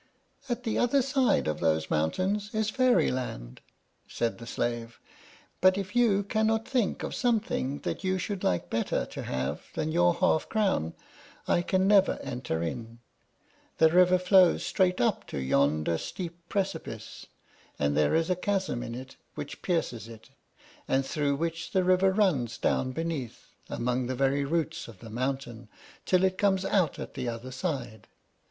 [0.49, 3.61] "At the other side of those mountains is Fairyland,"
[4.07, 4.99] said the slave;
[5.61, 9.91] "but if you cannot think of something that you should like better to have than
[9.91, 10.95] your half crown,
[11.47, 12.97] I can never enter in.
[13.77, 17.27] The river flows straight up to yonder steep precipice,
[17.77, 20.31] and there is a chasm in it which pierces it,
[20.87, 25.67] and through which the river runs down beneath, among the very roots of the mountains,
[26.07, 28.07] till it comes out at the other side.